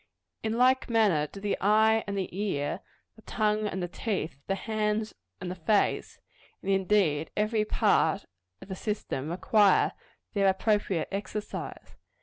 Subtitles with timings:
[0.41, 2.79] In like manner do the eye and the ear,
[3.15, 6.17] the tongue and the teeth, the hands and the face
[6.63, 8.25] and indeed every part
[8.63, 9.91] of the system require
[10.33, 11.97] their appropriate exercise.